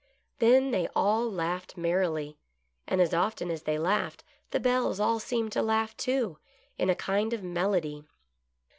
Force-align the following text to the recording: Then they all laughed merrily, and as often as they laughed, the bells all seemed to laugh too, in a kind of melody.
Then 0.39 0.71
they 0.71 0.87
all 0.95 1.29
laughed 1.31 1.77
merrily, 1.77 2.39
and 2.87 2.99
as 2.99 3.13
often 3.13 3.51
as 3.51 3.61
they 3.61 3.77
laughed, 3.77 4.23
the 4.49 4.59
bells 4.59 4.99
all 4.99 5.19
seemed 5.19 5.51
to 5.51 5.61
laugh 5.61 5.95
too, 5.95 6.39
in 6.75 6.89
a 6.89 6.95
kind 6.95 7.33
of 7.33 7.43
melody. 7.43 8.07